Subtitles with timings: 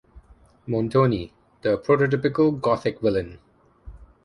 [0.65, 1.31] Montoni:
[1.61, 3.37] The prototypical Gothic villain.